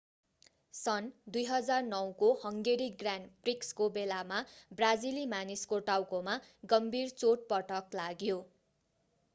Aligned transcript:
सन् 0.73 1.09
2009 1.33 1.99
को 2.21 2.29
Hungary 2.43 2.87
grand 3.01 3.29
प्रिक्सको 3.43 3.89
बेलामा 3.93 4.41
ब्राजिली 4.73 5.27
मानिसको 5.35 5.79
टाउकोमा 5.85 6.39
गम्भीर 6.69 7.15
चोटपटक 7.17 8.01
लाग्यो 8.01 8.41